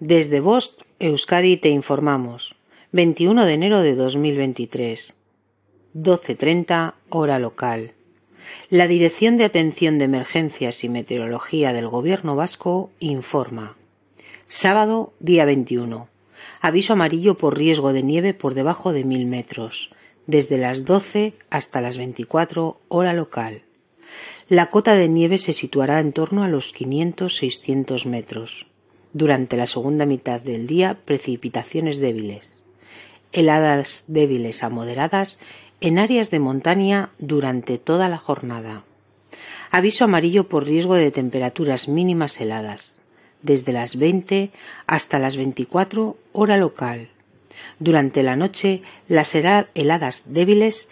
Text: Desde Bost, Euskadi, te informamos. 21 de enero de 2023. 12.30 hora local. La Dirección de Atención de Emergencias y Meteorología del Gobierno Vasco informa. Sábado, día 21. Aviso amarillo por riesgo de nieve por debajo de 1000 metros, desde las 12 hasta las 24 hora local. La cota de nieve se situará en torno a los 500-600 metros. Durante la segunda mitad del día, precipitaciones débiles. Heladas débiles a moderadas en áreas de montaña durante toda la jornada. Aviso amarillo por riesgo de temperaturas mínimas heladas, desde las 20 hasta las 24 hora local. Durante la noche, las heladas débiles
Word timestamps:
Desde 0.00 0.38
Bost, 0.38 0.82
Euskadi, 1.00 1.56
te 1.56 1.70
informamos. 1.70 2.54
21 2.92 3.44
de 3.44 3.52
enero 3.52 3.82
de 3.82 3.96
2023. 3.96 5.14
12.30 5.92 6.94
hora 7.10 7.40
local. 7.40 7.94
La 8.70 8.86
Dirección 8.86 9.36
de 9.36 9.44
Atención 9.44 9.98
de 9.98 10.04
Emergencias 10.04 10.84
y 10.84 10.88
Meteorología 10.88 11.72
del 11.72 11.88
Gobierno 11.88 12.36
Vasco 12.36 12.90
informa. 13.00 13.76
Sábado, 14.46 15.14
día 15.18 15.44
21. 15.44 16.06
Aviso 16.60 16.92
amarillo 16.92 17.36
por 17.36 17.58
riesgo 17.58 17.92
de 17.92 18.04
nieve 18.04 18.34
por 18.34 18.54
debajo 18.54 18.92
de 18.92 19.02
1000 19.02 19.26
metros, 19.26 19.90
desde 20.28 20.58
las 20.58 20.84
12 20.84 21.34
hasta 21.50 21.80
las 21.80 21.98
24 21.98 22.78
hora 22.86 23.14
local. 23.14 23.62
La 24.48 24.70
cota 24.70 24.94
de 24.94 25.08
nieve 25.08 25.38
se 25.38 25.52
situará 25.52 25.98
en 25.98 26.12
torno 26.12 26.44
a 26.44 26.48
los 26.48 26.72
500-600 26.72 28.06
metros. 28.06 28.67
Durante 29.12 29.56
la 29.56 29.66
segunda 29.66 30.06
mitad 30.06 30.40
del 30.40 30.66
día, 30.66 30.98
precipitaciones 31.04 31.98
débiles. 31.98 32.60
Heladas 33.32 34.04
débiles 34.08 34.62
a 34.62 34.68
moderadas 34.68 35.38
en 35.80 35.98
áreas 35.98 36.30
de 36.30 36.38
montaña 36.38 37.10
durante 37.18 37.78
toda 37.78 38.08
la 38.08 38.18
jornada. 38.18 38.84
Aviso 39.70 40.04
amarillo 40.04 40.48
por 40.48 40.66
riesgo 40.66 40.94
de 40.94 41.10
temperaturas 41.10 41.88
mínimas 41.88 42.40
heladas, 42.40 43.00
desde 43.42 43.72
las 43.72 43.96
20 43.96 44.50
hasta 44.86 45.18
las 45.18 45.36
24 45.36 46.16
hora 46.32 46.56
local. 46.56 47.10
Durante 47.78 48.22
la 48.22 48.36
noche, 48.36 48.82
las 49.08 49.34
heladas 49.34 50.32
débiles 50.32 50.88